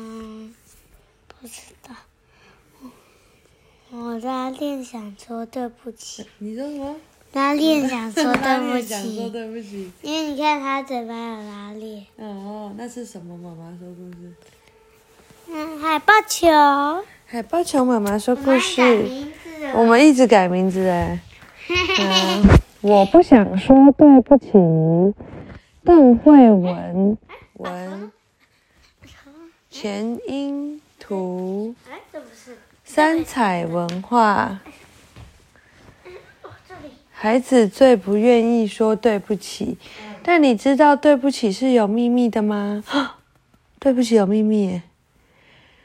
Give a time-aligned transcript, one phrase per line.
[0.00, 0.54] 嗯，
[1.26, 1.92] 不知道。
[3.90, 6.94] 我我拉链想说对不起，你说什么？
[7.32, 9.90] 拉链想说 对不想说起，对不起。
[10.02, 12.06] 因为你看他嘴巴有拉链。
[12.16, 13.36] 哦，那是什么？
[13.36, 14.32] 妈妈说故事。
[15.48, 16.46] 嗯，海豹球。
[17.26, 19.26] 海豹球妈妈说故事。
[19.74, 21.20] 我们一直改名字哎。
[21.68, 22.44] 嗯，
[22.82, 24.52] 我不想说对不起。
[25.84, 27.16] 邓慧文
[27.54, 28.12] 文，
[29.80, 31.72] 前因图。
[32.84, 34.58] 三彩文化。
[37.12, 39.78] 孩子最不愿意说对不起，
[40.24, 42.82] 但你知道对不起是有秘密的吗？
[43.78, 44.82] 对不起有秘密耶。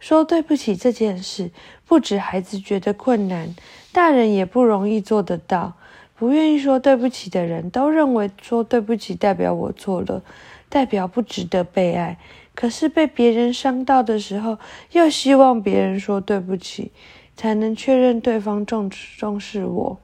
[0.00, 1.50] 说对不起这件事，
[1.86, 3.54] 不止孩子觉得困难，
[3.92, 5.74] 大人也不容易做得到。
[6.16, 10.22] 不愿意说对不起的人都认为说对不起代表我错了，
[10.68, 12.18] 代表不值得被爱。
[12.54, 14.58] 可是被别人伤到的时候，
[14.92, 16.92] 又希望别人说对不起，
[17.36, 19.98] 才能确认对方重重视我。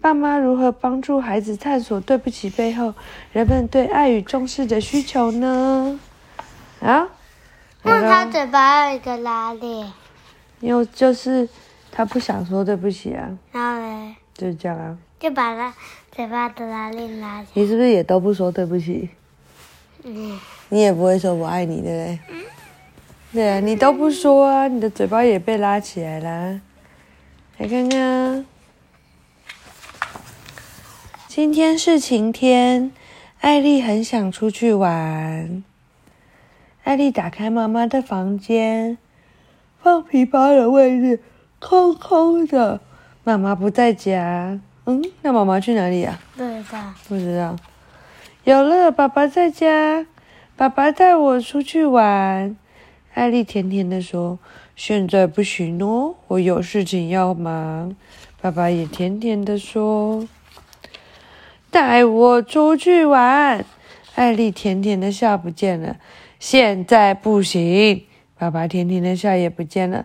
[0.00, 2.92] 爸妈如何帮助孩子探索对不起背后
[3.32, 5.98] 人们对爱与重视的需求呢？
[6.80, 7.08] 啊，
[7.82, 9.90] 因为他嘴巴有一个拉链，
[10.60, 11.48] 因为就是
[11.90, 14.98] 他不想说对不起啊，然后嘞就是这样啊。
[15.18, 15.72] 就把他
[16.12, 19.08] 嘴巴的拉链拉起你是不是也都不说对不起？
[20.04, 20.38] 嗯，
[20.68, 22.18] 你也不会说我爱你，对不对？
[23.32, 26.60] 对啊，你都不说啊，你的嘴巴也被拉起来啦。
[27.56, 28.44] 来看看啊，
[31.26, 32.92] 今天是晴天，
[33.40, 35.64] 艾丽很想出去玩。
[36.84, 38.98] 艾丽打开妈妈的房间，
[39.82, 41.22] 放皮包的位置
[41.58, 42.80] 空空的，
[43.24, 44.60] 妈妈不在家。
[44.84, 46.20] 嗯，那妈妈去哪里啊？
[46.36, 46.94] 不知道。
[47.08, 47.56] 不知道。
[48.44, 50.04] 有了，爸爸在家，
[50.54, 52.54] 爸爸带我出去玩。
[53.14, 54.38] 艾丽甜甜的说
[54.76, 57.96] ：“现在不行哦，我有事情要忙。”
[58.42, 60.28] 爸爸也甜甜的说
[61.72, 63.64] ：“带我出去玩。”
[64.14, 65.96] 艾丽甜甜的笑不见了。
[66.38, 68.04] 现在不行，
[68.38, 70.04] 爸爸甜甜的笑也不见了。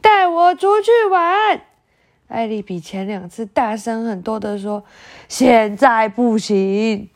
[0.00, 1.60] 带我出去玩。
[2.28, 4.84] 艾丽比前两次大声很多的说
[5.26, 7.08] ：“现在不行。”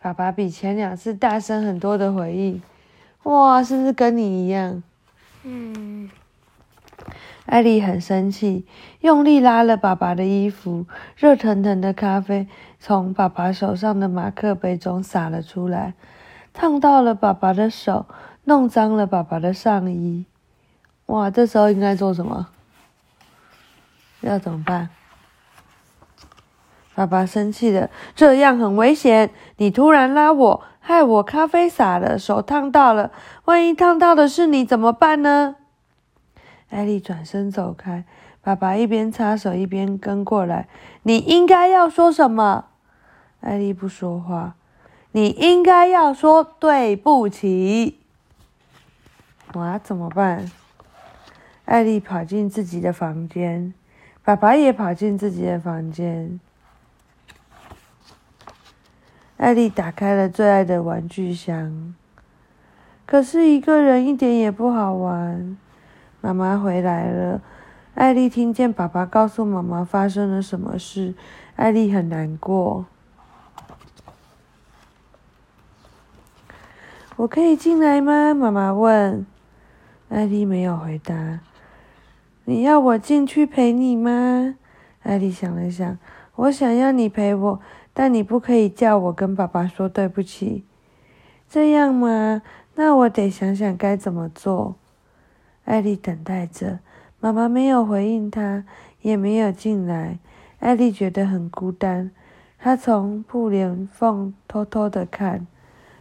[0.00, 2.62] 爸爸比前两次大声很多的回应
[3.24, 4.82] ：“哇，是不是跟你一样
[5.42, 6.08] 嗯，？”
[7.46, 8.66] 艾丽很生气，
[9.00, 10.86] 用力拉了爸爸的衣服，
[11.16, 12.46] 热腾腾的咖啡
[12.78, 15.94] 从爸爸手上的马克杯中洒了出来，
[16.52, 18.06] 烫到了爸爸的手，
[18.44, 20.26] 弄脏了爸爸的上衣。
[21.06, 22.48] 哇，这时候应该做什么？
[24.20, 24.90] 要怎么办？
[26.98, 29.30] 爸爸生气了，这样很危险。
[29.58, 33.12] 你突然拉我，害我咖啡洒了，手烫到了。
[33.44, 35.54] 万一烫到的是你怎么办呢？
[36.70, 38.02] 艾丽转身走开，
[38.42, 40.66] 爸爸一边擦手一边跟过来。
[41.04, 42.64] 你应该要说什么？
[43.42, 44.56] 艾丽不说话。
[45.12, 48.00] 你应该要说对不起。
[49.54, 50.50] 我，怎么办？
[51.64, 53.72] 艾丽跑进自己的房间，
[54.24, 56.40] 爸爸也跑进自己的房间。
[59.38, 61.94] 艾丽打开了最爱的玩具箱，
[63.06, 65.56] 可是一个人一点也不好玩。
[66.20, 67.40] 妈妈回来了，
[67.94, 71.14] 艾丽听见爸爸告诉妈妈发生了什么事，
[71.54, 72.86] 艾丽很难过。
[77.14, 78.34] 我可以进来吗？
[78.34, 79.24] 妈妈问。
[80.08, 81.38] 艾丽没有回答。
[82.44, 84.56] 你要我进去陪你吗？
[85.04, 85.96] 艾丽想了想，
[86.34, 87.60] 我想要你陪我，
[87.98, 90.62] 但你不可以叫我跟爸爸说对不起。
[91.50, 92.42] 这样吗？
[92.76, 94.76] 那我得想想该怎么做。
[95.64, 96.78] 艾丽等待着，
[97.18, 98.62] 妈妈没有回应她，
[99.02, 100.20] 也没有进来。
[100.60, 102.12] 艾丽觉得很孤单，
[102.56, 105.48] 她从布帘缝偷偷的看。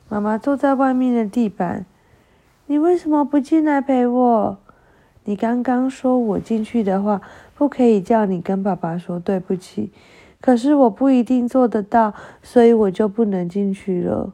[0.08, 1.88] 妈妈坐在外面的地板。
[2.68, 4.60] 你为什么不进来陪我？
[5.24, 7.20] 你刚刚说我进去的话，
[7.56, 9.92] 不可以叫你跟爸爸说对不起。
[10.40, 14.34] 可是我不一定做得到，所以我就不能进去了。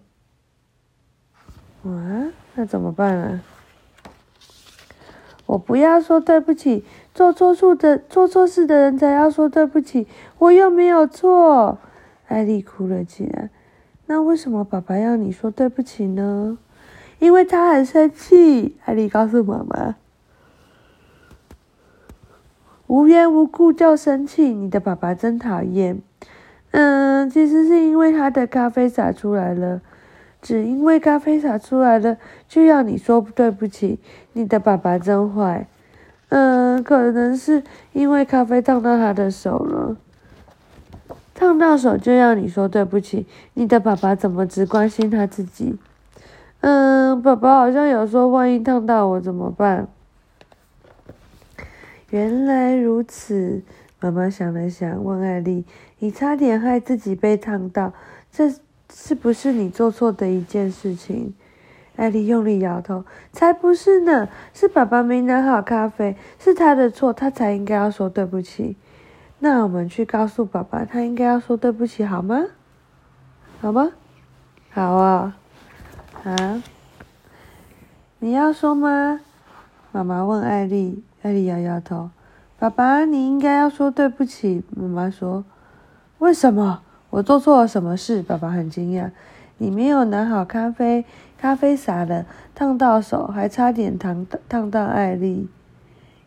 [1.84, 3.42] 啊，那怎么办啊？
[5.46, 10.08] 我不要说对不起，做错事的做错事的人才要说对不起，
[10.40, 11.78] 我又没有错。
[12.28, 13.50] 艾丽哭了起来。
[14.06, 16.58] 那为什么爸爸要你说对不起呢？
[17.20, 18.78] 因为他很生气。
[18.86, 19.96] 艾丽告诉妈妈。
[22.94, 26.00] 无缘无故就生气，你的爸爸真讨厌。
[26.70, 29.82] 嗯，其实是因为他的咖啡洒出来了。
[30.44, 32.18] 只因为咖啡洒出来了，
[32.48, 33.98] 就要你说对不起。
[34.34, 35.66] 你的爸爸真坏。
[36.30, 37.64] 嗯，可能是
[37.94, 39.98] 因为咖啡烫到他的手了，
[41.34, 43.26] 烫到手就要你说对不起。
[43.56, 45.76] 你的爸爸怎么只关心他自己？
[46.62, 49.88] 嗯，爸爸好像有说，万一烫到我怎么办？
[52.14, 53.64] 原来如此，
[54.00, 55.66] 妈妈想了想，问艾丽
[55.98, 57.92] ：“你差点害自己被烫到，
[58.32, 58.54] 这？”
[58.94, 61.34] 是不是你做错的一件事情？
[61.96, 64.30] 艾莉用力摇头，才不是呢！
[64.54, 68.78] 是爸爸没拿好咖啡，是他的错，他才应该要说对不起。
[69.40, 72.46] 那我们去告诉爸爸，他应该要说对不起，好吗？
[73.60, 73.92] 好吗？
[74.70, 75.36] 好啊！
[76.24, 76.64] 啊？
[78.20, 79.22] 你要说吗？
[79.92, 82.10] 妈妈问艾莉，艾莉摇摇头。
[82.60, 84.62] 爸爸，你应该要说对不起。
[84.76, 85.46] 妈妈说，
[86.20, 86.82] 为什么？
[87.12, 88.22] 我做错了什么事？
[88.22, 89.10] 爸爸很惊讶。
[89.58, 91.06] 你没有拿好咖啡，
[91.38, 95.48] 咖啡洒了，烫到手，还差点烫烫到艾丽。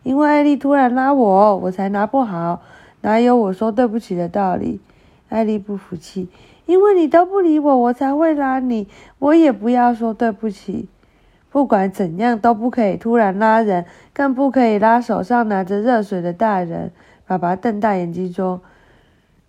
[0.01, 2.63] 因为艾丽突然拉我，我才拿不好。
[3.01, 4.81] 哪有我说对不起的道理？
[5.29, 6.27] 艾丽不服气。
[6.65, 8.87] 因为你都不理我，我才会拉你。
[9.19, 10.89] 我也不要说对不起。
[11.57, 16.91] 不管怎样都不可以突然拉人，更不可以拉手上拿着热水的大人。
[17.25, 18.61] 爸爸瞪大眼睛说。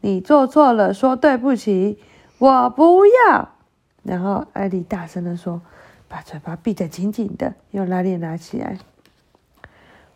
[0.01, 1.99] 你做错了，说对不起，
[2.39, 3.51] 我不要。
[4.03, 5.61] 然后艾莉大声的说
[6.09, 8.79] ：“把嘴巴闭得紧紧的，用拉链拉起来。”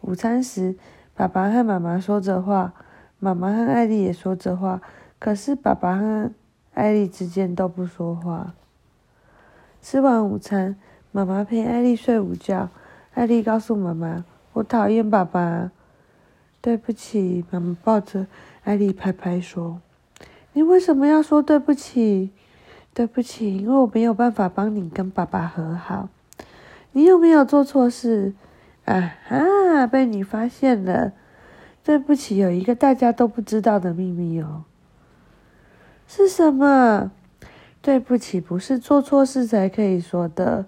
[0.01, 0.75] 午餐时，
[1.15, 2.73] 爸爸和妈妈说着话，
[3.19, 4.81] 妈妈和艾莉也说着话，
[5.19, 6.31] 可是爸爸和
[6.73, 8.55] 艾莉之间都不说话。
[9.83, 10.77] 吃完午餐，
[11.15, 12.71] 妈妈陪艾丽睡午觉。
[13.13, 14.25] 艾丽告诉妈妈
[14.55, 15.71] ：“我讨厌爸爸。”
[16.63, 18.27] 对不起，妈妈抱着。
[18.65, 19.83] 艾丽拍拍说
[20.55, 22.31] ：“你为什么要说对不起？
[22.95, 26.09] 对不起，因为我没有办法帮你跟爸爸和好。
[26.93, 28.33] 你有没有做错事？
[28.87, 31.13] 啊哈，被你发现了。
[31.85, 34.65] 对不起，有一个大家都不知道的秘密哦。
[36.09, 37.11] 是什么？
[37.83, 40.65] 对不起，不是做错事才可以说的。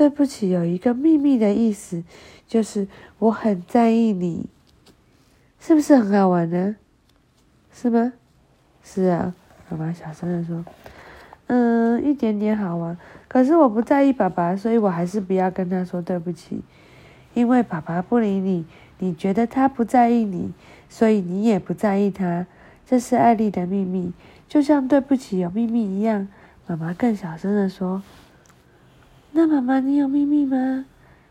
[0.00, 2.02] 对不起，有一个秘密的意思，
[2.48, 2.88] 就是
[3.18, 4.46] 我很在意你。”
[5.60, 6.74] 是不是很好玩呢？
[7.70, 8.14] 是吗？
[8.82, 9.34] 是啊，
[9.68, 10.64] 妈妈小声的说
[11.48, 12.96] ：“嗯，一点点好玩。
[13.28, 16.62] 可是我不在意爸爸，所以我还是不要跟他说对不起。
[17.34, 18.64] 因为爸爸不理你，
[19.00, 20.50] 你觉得他不在意你，
[20.88, 22.46] 所以你也不在意他。
[22.86, 24.14] 这是艾丽的秘密，
[24.48, 26.26] 就像对不起有秘密一样。”
[26.66, 28.02] 妈妈更小声的说
[29.32, 30.84] ：“那妈妈，你有秘密吗？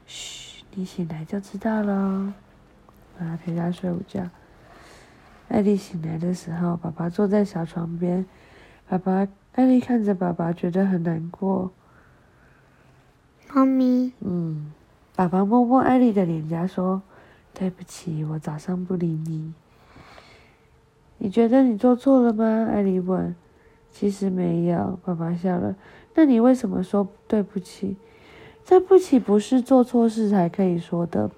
[0.05, 2.33] 嘘，你醒来就知道了。”
[3.19, 4.29] 啊，陪他睡午觉。
[5.49, 8.25] 艾丽醒来的时候，爸爸坐在小床边。
[8.87, 11.71] 爸爸，艾丽看着爸爸，觉得很难过。
[13.53, 14.13] 妈咪。
[14.21, 14.71] 嗯，
[15.15, 17.01] 爸爸摸摸艾丽的脸颊，说
[17.53, 19.53] ：“对不起，我早上不理你。”
[21.21, 22.69] 你觉得你做错了吗？
[22.71, 23.35] 艾丽问。
[23.91, 25.75] 其实没有，爸爸笑了。
[26.15, 27.97] 那你为什么说对不起？
[28.67, 31.31] 对不起不是做错事才可以说的。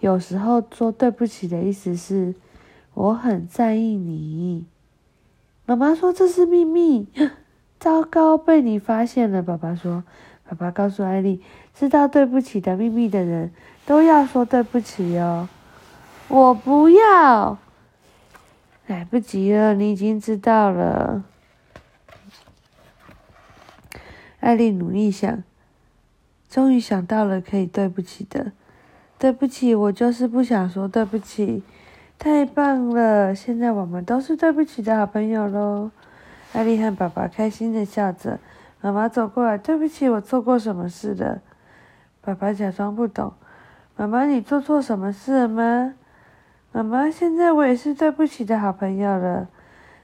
[0.00, 2.34] 有时候说对不起的意思是，
[2.92, 4.66] 我很在意你。
[5.64, 7.08] 妈妈说这是秘密，
[7.80, 9.42] 糟糕，被你发现了。
[9.42, 10.04] 爸爸说，
[10.46, 11.40] 爸爸告诉艾丽，
[11.74, 13.50] 知道对不起的秘密的人
[13.86, 15.48] 都要说对不起哦。
[16.28, 17.56] 我不要，
[18.86, 21.24] 来不及了，你已经知道了。
[24.44, 25.42] 艾丽努力想，
[26.50, 28.52] 终于想到了可以对不起的。
[29.18, 31.62] 对不起，我就是不想说对不起。
[32.18, 35.90] 太棒了，现在我们都是对不起的好朋友喽。
[36.52, 38.38] 艾丽和爸爸开心的笑着。
[38.82, 41.40] 妈妈走过来，对不起，我做过什么事了？
[42.20, 43.32] 爸爸假装不懂。
[43.96, 45.94] 妈妈，你做错什么事了吗？
[46.70, 49.48] 妈妈，现在我也是对不起的好朋友了。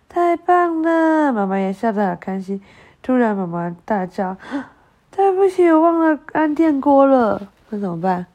[0.09, 2.62] 太棒了，妈妈也笑得好开心。
[3.02, 4.37] 突然，妈妈大叫
[5.11, 8.26] ：“对不起，我忘了按电锅了。”那怎么办？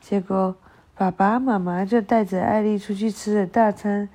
[0.00, 0.54] 结果，
[0.96, 4.08] 爸爸妈妈就带着艾丽出去吃了大餐。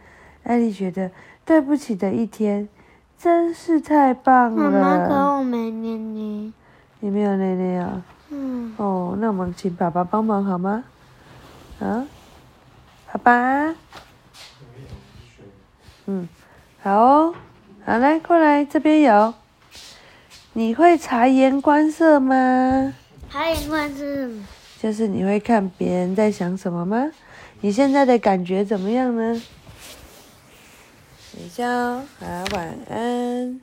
[0.44, 1.12] 艾丽觉得
[1.46, 2.68] 对不起的一天
[3.18, 4.72] 真是太棒了。
[4.72, 6.52] 妈妈，可我没捏捏。
[7.00, 8.02] 你没有捏捏啊？
[8.30, 8.74] 嗯。
[8.78, 10.84] 哦，那我们请爸爸帮忙好吗？
[11.80, 12.08] 啊，
[13.12, 13.76] 爸爸。
[16.08, 16.28] 嗯，
[16.82, 17.36] 好哦，
[17.84, 19.34] 好来，过来这边有。
[20.54, 22.94] 你会察言观色吗？
[23.30, 24.30] 察言观色？
[24.80, 27.12] 就是你会看别人在想什么吗？
[27.62, 29.42] 你现在的感觉怎么样呢？
[31.32, 31.66] 睡觉，
[32.20, 33.62] 好，晚安。